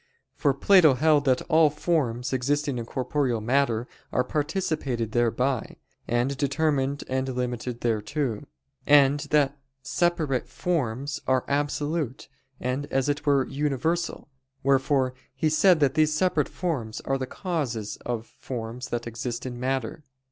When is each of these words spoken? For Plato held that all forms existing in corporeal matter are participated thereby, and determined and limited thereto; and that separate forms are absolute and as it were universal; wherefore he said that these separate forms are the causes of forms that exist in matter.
For 0.33 0.55
Plato 0.55 0.95
held 0.95 1.25
that 1.25 1.43
all 1.43 1.69
forms 1.69 2.33
existing 2.33 2.79
in 2.79 2.87
corporeal 2.87 3.39
matter 3.39 3.87
are 4.11 4.23
participated 4.23 5.11
thereby, 5.11 5.75
and 6.07 6.35
determined 6.37 7.03
and 7.07 7.29
limited 7.29 7.81
thereto; 7.81 8.47
and 8.87 9.19
that 9.29 9.59
separate 9.83 10.49
forms 10.49 11.21
are 11.27 11.45
absolute 11.47 12.29
and 12.59 12.87
as 12.87 13.09
it 13.09 13.27
were 13.27 13.45
universal; 13.45 14.27
wherefore 14.63 15.13
he 15.35 15.51
said 15.51 15.79
that 15.81 15.93
these 15.93 16.11
separate 16.15 16.49
forms 16.49 17.01
are 17.01 17.19
the 17.19 17.27
causes 17.27 17.97
of 17.97 18.25
forms 18.25 18.87
that 18.89 19.05
exist 19.05 19.45
in 19.45 19.59
matter. 19.59 20.03